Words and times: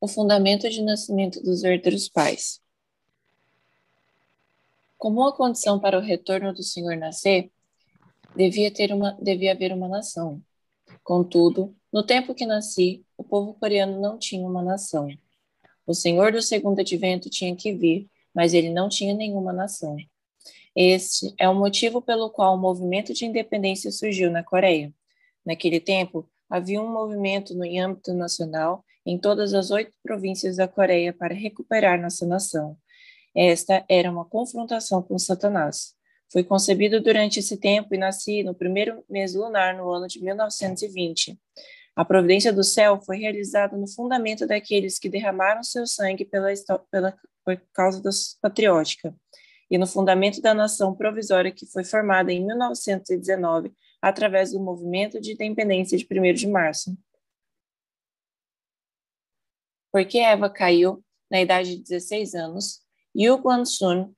O 0.00 0.08
fundamento 0.08 0.68
de 0.70 0.82
nascimento 0.82 1.42
dos 1.42 1.60
verdadeiros 1.60 2.08
pais. 2.08 2.60
Como 4.96 5.20
uma 5.20 5.32
condição 5.32 5.78
para 5.78 5.98
o 5.98 6.00
retorno 6.00 6.54
do 6.54 6.62
Senhor 6.62 6.96
nascer, 6.96 7.50
devia, 8.34 8.72
ter 8.72 8.92
uma, 8.92 9.12
devia 9.20 9.52
haver 9.52 9.72
uma 9.72 9.88
nação. 9.88 10.42
Contudo, 11.04 11.74
no 11.92 12.02
tempo 12.02 12.34
que 12.34 12.46
nasci, 12.46 13.04
o 13.16 13.24
povo 13.24 13.54
coreano 13.54 14.00
não 14.00 14.18
tinha 14.18 14.46
uma 14.46 14.62
nação. 14.62 15.08
O 15.86 15.92
Senhor 15.92 16.32
do 16.32 16.40
segundo 16.40 16.80
advento 16.80 17.28
tinha 17.28 17.54
que 17.54 17.72
vir, 17.74 18.08
mas 18.34 18.54
ele 18.54 18.70
não 18.70 18.88
tinha 18.88 19.12
nenhuma 19.12 19.52
nação. 19.52 19.96
Este 20.74 21.34
é 21.38 21.48
o 21.48 21.54
motivo 21.54 22.00
pelo 22.00 22.30
qual 22.30 22.54
o 22.54 22.58
movimento 22.58 23.12
de 23.12 23.26
independência 23.26 23.90
surgiu 23.90 24.30
na 24.30 24.42
Coreia. 24.42 24.94
Naquele 25.44 25.80
tempo, 25.80 26.28
havia 26.48 26.80
um 26.80 26.90
movimento 26.90 27.54
no 27.54 27.64
âmbito 27.64 28.14
nacional 28.14 28.84
em 29.04 29.18
todas 29.18 29.54
as 29.54 29.70
oito 29.70 29.92
províncias 30.02 30.56
da 30.56 30.68
Coreia 30.68 31.12
para 31.12 31.34
recuperar 31.34 32.00
nossa 32.00 32.26
nação. 32.26 32.76
Esta 33.34 33.84
era 33.88 34.10
uma 34.10 34.24
confrontação 34.24 35.02
com 35.02 35.18
Satanás. 35.18 35.94
Fui 36.32 36.44
concebido 36.44 37.00
durante 37.00 37.40
esse 37.40 37.56
tempo 37.56 37.94
e 37.94 37.98
nasci 37.98 38.42
no 38.42 38.54
primeiro 38.54 39.04
mês 39.08 39.34
lunar 39.34 39.76
no 39.76 39.90
ano 39.90 40.06
de 40.06 40.22
1920. 40.22 41.38
A 41.96 42.04
providência 42.04 42.52
do 42.52 42.62
céu 42.62 43.00
foi 43.00 43.18
realizada 43.18 43.76
no 43.76 43.88
fundamento 43.88 44.46
daqueles 44.46 44.98
que 44.98 45.08
derramaram 45.08 45.62
seu 45.62 45.86
sangue 45.86 46.24
pela, 46.24 46.52
pela 46.90 47.14
por 47.44 47.60
causa 47.72 48.02
da 48.02 48.10
patriótica 48.40 49.14
e 49.70 49.78
no 49.78 49.86
fundamento 49.86 50.40
da 50.40 50.52
nação 50.52 50.94
provisória 50.94 51.50
que 51.50 51.66
foi 51.66 51.84
formada 51.84 52.32
em 52.32 52.44
1919 52.44 53.72
através 54.02 54.52
do 54.52 54.60
movimento 54.60 55.20
de 55.20 55.32
independência 55.32 55.96
de 55.96 56.06
1 56.10 56.32
de 56.34 56.48
março. 56.48 56.96
Porque 59.92 60.18
Eva 60.18 60.48
caiu 60.48 61.02
na 61.30 61.40
idade 61.40 61.76
de 61.76 61.82
16 61.82 62.34
anos, 62.34 62.80
Yu 63.16 63.36
Guansun 63.36 64.12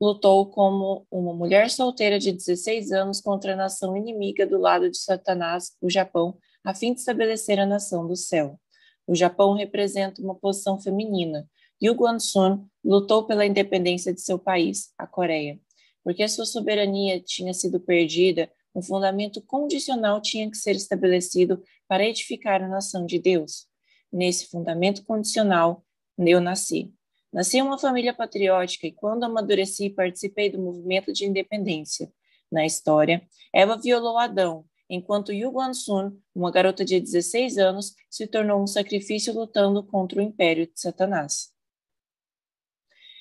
lutou 0.00 0.46
como 0.46 1.06
uma 1.10 1.34
mulher 1.34 1.70
solteira 1.70 2.18
de 2.18 2.32
16 2.32 2.92
anos 2.92 3.20
contra 3.20 3.54
a 3.54 3.56
nação 3.56 3.96
inimiga 3.96 4.46
do 4.46 4.58
lado 4.58 4.90
de 4.90 4.98
Satanás, 4.98 5.72
o 5.80 5.90
Japão, 5.90 6.38
a 6.64 6.74
fim 6.74 6.92
de 6.92 7.00
estabelecer 7.00 7.58
a 7.58 7.66
nação 7.66 8.06
do 8.06 8.14
céu. 8.14 8.58
O 9.06 9.14
Japão 9.14 9.54
representa 9.54 10.22
uma 10.22 10.34
posição 10.34 10.78
feminina. 10.78 11.48
Yu 11.82 11.94
Guansun 11.94 12.66
lutou 12.84 13.24
pela 13.26 13.46
independência 13.46 14.12
de 14.12 14.20
seu 14.20 14.38
país, 14.38 14.92
a 14.96 15.06
Coreia. 15.06 15.58
Porque 16.04 16.26
sua 16.28 16.46
soberania 16.46 17.20
tinha 17.20 17.52
sido 17.52 17.80
perdida, 17.80 18.50
um 18.74 18.82
fundamento 18.82 19.42
condicional 19.42 20.20
tinha 20.20 20.50
que 20.50 20.56
ser 20.56 20.76
estabelecido 20.76 21.62
para 21.86 22.04
edificar 22.04 22.62
a 22.62 22.68
nação 22.68 23.04
de 23.04 23.18
Deus. 23.18 23.67
Nesse 24.12 24.46
fundamento 24.46 25.04
condicional, 25.04 25.84
eu 26.18 26.40
nasci. 26.40 26.92
Nasci 27.32 27.58
em 27.58 27.62
uma 27.62 27.78
família 27.78 28.14
patriótica 28.14 28.86
e, 28.86 28.92
quando 28.92 29.24
amadureci, 29.24 29.90
participei 29.90 30.50
do 30.50 30.60
movimento 30.60 31.12
de 31.12 31.26
independência. 31.26 32.10
Na 32.50 32.64
história, 32.64 33.22
Eva 33.52 33.76
violou 33.76 34.16
Adão, 34.16 34.64
enquanto 34.88 35.32
Yu 35.32 35.50
Guansun, 35.50 36.18
uma 36.34 36.50
garota 36.50 36.84
de 36.84 36.98
16 36.98 37.58
anos, 37.58 37.94
se 38.08 38.26
tornou 38.26 38.62
um 38.62 38.66
sacrifício 38.66 39.34
lutando 39.34 39.82
contra 39.82 40.18
o 40.18 40.22
império 40.22 40.66
de 40.66 40.80
Satanás. 40.80 41.52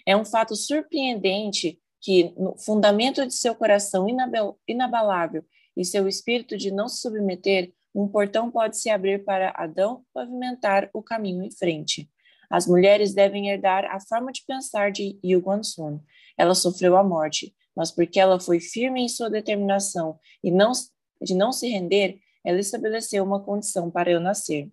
É 0.05 0.15
um 0.15 0.23
fato 0.23 0.55
surpreendente 0.55 1.81
que, 1.99 2.33
no 2.37 2.57
fundamento 2.57 3.27
de 3.27 3.33
seu 3.33 3.53
coração 3.53 4.07
inabalável 4.65 5.43
e 5.75 5.83
seu 5.83 6.07
espírito 6.07 6.55
de 6.55 6.71
não 6.71 6.87
se 6.87 7.01
submeter, 7.01 7.73
um 7.99 8.07
portão 8.07 8.51
pode 8.51 8.77
se 8.77 8.91
abrir 8.91 9.25
para 9.25 9.51
Adão 9.55 10.05
pavimentar 10.13 10.87
o 10.93 11.01
caminho 11.01 11.43
em 11.43 11.49
frente. 11.49 12.07
As 12.47 12.67
mulheres 12.67 13.13
devem 13.13 13.49
herdar 13.49 13.85
a 13.85 13.99
forma 13.99 14.31
de 14.31 14.43
pensar 14.45 14.91
de 14.91 15.19
Yu 15.23 15.39
Guansun. 15.39 15.99
Ela 16.37 16.53
sofreu 16.53 16.95
a 16.95 17.03
morte, 17.03 17.55
mas 17.75 17.89
porque 17.89 18.19
ela 18.19 18.39
foi 18.39 18.59
firme 18.59 19.01
em 19.01 19.09
sua 19.09 19.31
determinação 19.31 20.19
e 20.43 20.51
não, 20.51 20.71
de 21.19 21.33
não 21.33 21.51
se 21.51 21.67
render, 21.67 22.19
ela 22.45 22.59
estabeleceu 22.59 23.23
uma 23.23 23.43
condição 23.43 23.89
para 23.89 24.11
eu 24.11 24.19
nascer. 24.19 24.71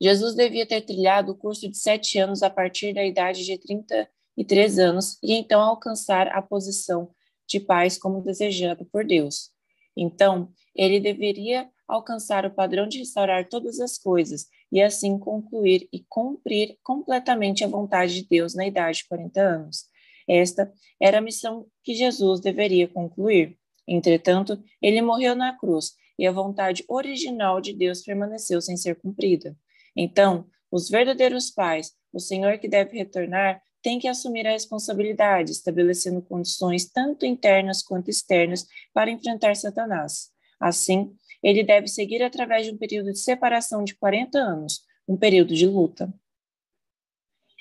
Jesus 0.00 0.34
devia 0.34 0.66
ter 0.66 0.80
trilhado 0.80 1.32
o 1.32 1.36
curso 1.36 1.68
de 1.68 1.76
sete 1.76 2.18
anos 2.18 2.42
a 2.42 2.48
partir 2.48 2.94
da 2.94 3.04
idade 3.04 3.44
de 3.44 3.58
33 3.58 4.78
anos 4.78 5.18
e 5.22 5.34
então 5.34 5.60
alcançar 5.60 6.28
a 6.28 6.40
posição 6.40 7.14
de 7.46 7.60
paz 7.60 7.98
como 7.98 8.22
desejado 8.22 8.86
por 8.86 9.04
Deus. 9.04 9.52
Então, 9.96 10.50
ele 10.74 11.00
deveria 11.00 11.68
alcançar 11.86 12.46
o 12.46 12.50
padrão 12.50 12.88
de 12.88 12.98
restaurar 12.98 13.48
todas 13.48 13.78
as 13.80 13.98
coisas 13.98 14.46
e 14.70 14.80
assim 14.80 15.18
concluir 15.18 15.88
e 15.92 16.04
cumprir 16.08 16.78
completamente 16.82 17.62
a 17.62 17.68
vontade 17.68 18.14
de 18.14 18.26
Deus 18.26 18.54
na 18.54 18.66
idade 18.66 18.98
de 18.98 19.08
40 19.08 19.40
anos. 19.40 19.84
Esta 20.26 20.72
era 21.00 21.18
a 21.18 21.20
missão 21.20 21.66
que 21.84 21.94
Jesus 21.94 22.40
deveria 22.40 22.88
concluir. 22.88 23.58
Entretanto, 23.86 24.62
ele 24.80 25.02
morreu 25.02 25.34
na 25.34 25.56
cruz 25.56 25.92
e 26.18 26.26
a 26.26 26.32
vontade 26.32 26.84
original 26.88 27.60
de 27.60 27.74
Deus 27.74 28.02
permaneceu 28.02 28.60
sem 28.60 28.76
ser 28.76 28.96
cumprida. 28.96 29.56
Então, 29.96 30.46
os 30.70 30.88
verdadeiros 30.88 31.50
pais, 31.50 31.92
o 32.12 32.18
Senhor 32.18 32.58
que 32.58 32.68
deve 32.68 32.96
retornar, 32.96 33.62
tem 33.82 33.98
que 33.98 34.08
assumir 34.08 34.46
a 34.46 34.52
responsabilidade, 34.52 35.50
estabelecendo 35.50 36.22
condições 36.22 36.88
tanto 36.88 37.26
internas 37.26 37.82
quanto 37.82 38.08
externas 38.08 38.66
para 38.94 39.10
enfrentar 39.10 39.56
Satanás. 39.56 40.30
Assim, 40.60 41.12
ele 41.42 41.64
deve 41.64 41.88
seguir 41.88 42.22
através 42.22 42.64
de 42.64 42.72
um 42.72 42.78
período 42.78 43.10
de 43.10 43.18
separação 43.18 43.82
de 43.82 43.96
40 43.96 44.38
anos, 44.38 44.82
um 45.08 45.16
período 45.16 45.54
de 45.54 45.66
luta. 45.66 46.12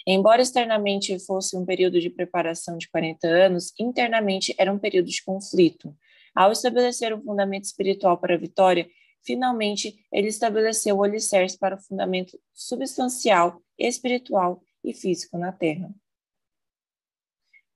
Embora 0.05 0.41
externamente 0.41 1.17
fosse 1.19 1.55
um 1.55 1.65
período 1.65 1.99
de 1.99 2.09
preparação 2.09 2.77
de 2.77 2.89
40 2.89 3.27
anos, 3.27 3.73
internamente 3.79 4.53
era 4.57 4.71
um 4.71 4.79
período 4.79 5.07
de 5.07 5.23
conflito. 5.23 5.95
Ao 6.35 6.51
estabelecer 6.51 7.13
um 7.13 7.21
fundamento 7.21 7.65
espiritual 7.65 8.17
para 8.17 8.35
a 8.35 8.37
vitória, 8.37 8.87
finalmente 9.23 9.95
ele 10.11 10.27
estabeleceu 10.27 10.97
o 10.97 11.03
alicerce 11.03 11.57
para 11.57 11.75
o 11.75 11.81
fundamento 11.81 12.39
substancial, 12.53 13.61
espiritual 13.77 14.61
e 14.83 14.93
físico 14.93 15.37
na 15.37 15.51
Terra. 15.51 15.93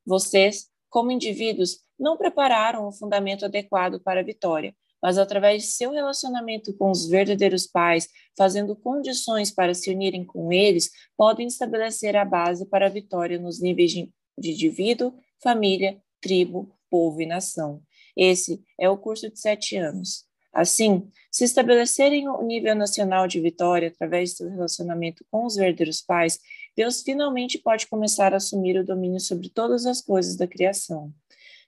Vocês, 0.06 0.68
como 0.90 1.12
indivíduos, 1.12 1.80
não 2.00 2.18
prepararam 2.18 2.88
o 2.88 2.92
fundamento 2.92 3.46
adequado 3.46 4.00
para 4.00 4.20
a 4.20 4.24
vitória, 4.24 4.76
mas 5.02 5.18
através 5.18 5.64
de 5.64 5.70
seu 5.70 5.92
relacionamento 5.92 6.76
com 6.76 6.90
os 6.90 7.08
verdadeiros 7.08 7.68
pais, 7.68 8.08
fazendo 8.38 8.76
condições 8.76 9.52
para 9.52 9.74
se 9.74 9.92
unirem 9.92 10.26
com 10.26 10.52
eles, 10.52 10.90
podem 11.16 11.48
estabelecer 11.48 12.16
a 12.16 12.26
base 12.26 12.66
para 12.66 12.88
a 12.88 12.90
vitória 12.90 13.38
nos 13.38 13.62
níveis 13.62 13.92
de, 13.92 14.12
indivíduo, 14.38 15.14
família, 15.42 16.02
tribo, 16.20 16.76
povo 16.90 17.22
e 17.22 17.26
nação. 17.26 17.82
Esse 18.16 18.64
é 18.80 18.90
o 18.90 18.98
curso 18.98 19.30
de 19.30 19.40
sete 19.40 19.78
anos. 19.78 20.26
Assim, 20.52 21.12
se 21.30 21.44
estabelecerem 21.44 22.30
o 22.30 22.42
nível 22.42 22.74
nacional 22.74 23.28
de 23.28 23.42
vitória 23.42 23.90
através 23.90 24.36
do 24.38 24.48
relacionamento 24.48 25.26
com 25.30 25.46
os 25.46 25.56
verdadeiros 25.56 26.02
pais, 26.02 26.40
Deus 26.76 27.02
finalmente 27.02 27.58
pode 27.58 27.88
começar 27.88 28.34
a 28.34 28.38
assumir 28.38 28.78
o 28.78 28.86
domínio 28.86 29.20
sobre 29.20 29.50
todas 29.50 29.86
as 29.86 30.02
coisas 30.02 30.36
da 30.36 30.48
criação. 30.48 31.14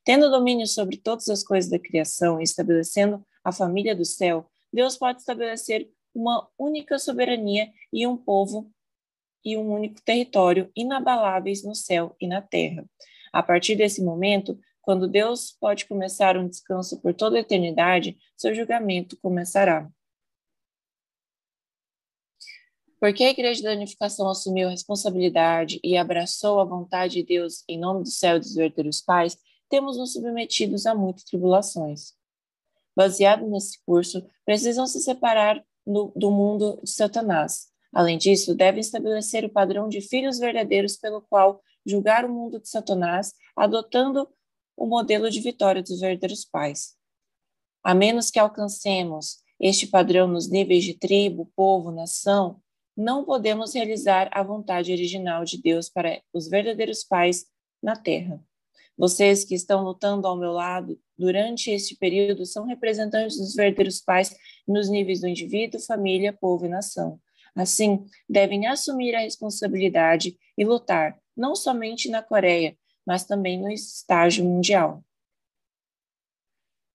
Tendo 0.04 0.30
domínio 0.30 0.68
sobre 0.68 0.98
todas 0.98 1.30
as 1.30 1.44
coisas 1.44 1.70
da 1.70 1.80
criação 1.80 2.40
e 2.40 2.44
estabelecendo 2.44 3.26
a 3.44 3.52
família 3.52 3.96
do 3.96 4.06
céu, 4.06 4.50
Deus 4.72 4.98
pode 4.98 5.20
estabelecer 5.20 5.90
uma 6.14 6.48
única 6.58 6.98
soberania 6.98 7.70
e 7.92 8.06
um 8.06 8.18
povo 8.18 8.72
e 9.44 9.56
um 9.56 9.72
único 9.72 10.02
território 10.04 10.70
inabaláveis 10.76 11.64
no 11.64 11.74
céu 11.74 12.16
e 12.20 12.28
na 12.28 12.42
terra. 12.42 12.86
A 13.32 13.42
partir 13.42 13.76
desse 13.76 14.04
momento, 14.04 14.60
quando 14.82 15.08
Deus 15.08 15.56
pode 15.60 15.86
começar 15.86 16.38
um 16.38 16.48
descanso 16.48 17.02
por 17.02 17.14
toda 17.14 17.38
a 17.38 17.42
eternidade, 17.42 18.18
seu 18.36 18.54
julgamento 18.56 19.18
começará. 19.22 19.90
Porque 23.00 23.24
a 23.24 23.30
Igreja 23.30 23.62
da 23.62 23.72
Unificação 23.72 24.30
assumiu 24.30 24.68
a 24.68 24.72
responsabilidade 24.72 25.80
e 25.84 25.96
abraçou 25.98 26.60
a 26.60 26.66
vontade 26.66 27.16
de 27.16 27.24
Deus 27.24 27.64
em 27.68 27.80
nome 27.80 28.04
do 28.04 28.10
céu 28.10 28.38
e 28.38 28.40
dos 28.40 28.56
verdadeiros 28.56 29.02
pais, 29.02 29.38
temos 29.70 29.98
nos 29.98 30.14
submetidos 30.14 30.86
a 30.86 30.96
muitas 30.96 31.24
tribulações. 31.24 32.14
Baseado 32.96 33.48
nesse 33.48 33.80
curso, 33.86 34.26
precisam 34.44 34.88
se 34.88 35.00
separar 35.00 35.64
no, 35.86 36.12
do 36.16 36.32
mundo 36.32 36.80
de 36.84 36.90
Satanás. 36.90 37.68
Além 37.94 38.18
disso, 38.18 38.56
devem 38.56 38.80
estabelecer 38.80 39.46
o 39.46 39.50
padrão 39.50 39.88
de 39.88 40.02
filhos 40.02 40.40
verdadeiros 40.40 40.98
pelo 40.98 41.22
qual 41.22 41.62
julgar 41.86 42.26
o 42.26 42.34
mundo 42.34 42.60
de 42.60 42.68
Satanás, 42.68 43.34
adotando 43.56 44.28
o 44.76 44.86
modelo 44.86 45.30
de 45.30 45.40
vitória 45.40 45.82
dos 45.82 46.00
verdadeiros 46.00 46.44
pais. 46.44 46.96
A 47.84 47.94
menos 47.94 48.30
que 48.30 48.40
alcancemos 48.40 49.38
este 49.60 49.88
padrão 49.88 50.28
nos 50.28 50.50
níveis 50.50 50.84
de 50.84 50.94
tribo, 50.94 51.52
povo, 51.56 51.92
nação, 51.92 52.62
não 52.98 53.24
podemos 53.24 53.76
realizar 53.76 54.28
a 54.34 54.42
vontade 54.42 54.92
original 54.92 55.46
de 55.46 55.62
Deus 55.62 55.88
para 55.88 56.20
os 56.34 56.48
verdadeiros 56.50 57.04
pais 57.04 57.46
na 57.82 57.96
terra. 57.96 58.44
Vocês 58.98 59.46
que 59.46 59.54
estão 59.54 59.84
lutando 59.84 60.28
ao 60.28 60.36
meu 60.36 60.52
lado 60.52 61.00
durante 61.16 61.70
este 61.70 61.96
período 61.96 62.44
são 62.48 62.66
representantes 62.66 63.38
dos 63.38 63.54
verdadeiros 63.54 64.02
pais 64.02 64.36
nos 64.68 64.90
níveis 64.90 65.22
do 65.22 65.28
indivíduo, 65.28 65.80
família, 65.80 66.34
povo 66.34 66.66
e 66.66 66.70
nação. 66.70 67.22
Assim, 67.54 68.04
devem 68.28 68.66
assumir 68.66 69.14
a 69.14 69.20
responsabilidade 69.20 70.36
e 70.58 70.66
lutar, 70.66 71.20
não 71.36 71.56
somente 71.56 72.10
na 72.10 72.24
Coreia, 72.24 72.76
mas 73.06 73.26
também 73.26 73.60
no 73.60 73.70
estágio 73.70 74.44
mundial. 74.44 75.04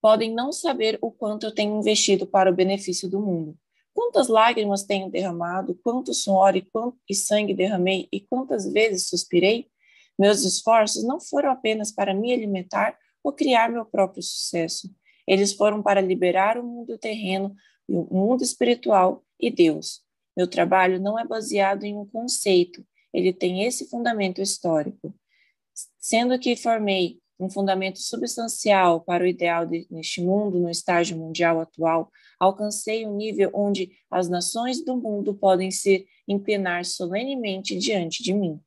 Podem 0.01 0.33
não 0.33 0.51
saber 0.51 0.99
o 1.01 1.09
quanto 1.09 1.45
eu 1.45 1.55
tenho 1.55 1.79
investido 1.79 2.27
para 2.27 2.51
o 2.51 2.53
benefício 2.53 3.09
do 3.09 3.21
mundo. 3.21 3.57
Quantas 3.93 4.27
lágrimas 4.27 4.83
tenho 4.83 5.09
derramado, 5.09 5.79
quanto 5.83 6.13
suor 6.13 6.55
e, 6.55 6.61
quanto, 6.61 6.97
e 7.09 7.13
sangue 7.13 7.53
derramei, 7.53 8.07
e 8.11 8.19
quantas 8.19 8.71
vezes 8.71 9.07
suspirei? 9.07 9.69
Meus 10.17 10.43
esforços 10.43 11.03
não 11.03 11.19
foram 11.19 11.51
apenas 11.51 11.91
para 11.91 12.13
me 12.13 12.33
alimentar 12.33 12.97
ou 13.23 13.31
criar 13.31 13.69
meu 13.69 13.85
próprio 13.85 14.21
sucesso. 14.21 14.89
Eles 15.27 15.53
foram 15.53 15.81
para 15.81 16.01
liberar 16.01 16.57
o 16.57 16.63
mundo 16.63 16.97
terreno, 16.97 17.55
o 17.87 18.15
mundo 18.15 18.43
espiritual 18.43 19.23
e 19.39 19.49
Deus. 19.51 20.01
Meu 20.35 20.47
trabalho 20.47 20.99
não 20.99 21.17
é 21.17 21.25
baseado 21.25 21.83
em 21.83 21.95
um 21.95 22.05
conceito, 22.05 22.85
ele 23.13 23.31
tem 23.31 23.63
esse 23.63 23.87
fundamento 23.87 24.41
histórico. 24.41 25.13
Sendo 25.99 26.37
que 26.39 26.55
formei 26.55 27.19
um 27.39 27.49
fundamento 27.49 27.99
substancial 27.99 29.01
para 29.01 29.23
o 29.23 29.27
ideal 29.27 29.65
de, 29.65 29.87
neste 29.89 30.21
mundo, 30.21 30.59
no 30.59 30.69
estágio 30.69 31.17
mundial 31.17 31.59
atual, 31.59 32.09
alcancei 32.39 33.05
um 33.05 33.15
nível 33.15 33.49
onde 33.53 33.91
as 34.09 34.29
nações 34.29 34.83
do 34.83 34.95
mundo 34.95 35.33
podem 35.33 35.71
se 35.71 36.05
empenar 36.27 36.85
solenemente 36.85 37.77
diante 37.77 38.23
de 38.23 38.33
mim. 38.33 38.59